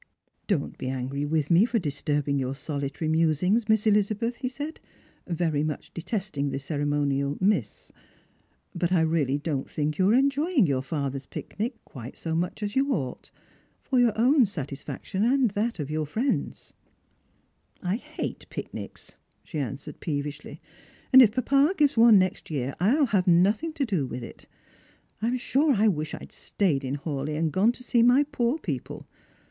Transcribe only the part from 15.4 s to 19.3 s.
that of your friends ""I hate picnics,"